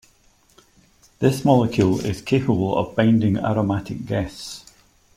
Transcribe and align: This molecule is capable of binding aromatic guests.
This 1.19 1.45
molecule 1.45 2.03
is 2.03 2.23
capable 2.23 2.75
of 2.75 2.95
binding 2.95 3.37
aromatic 3.37 4.03
guests. 4.07 4.65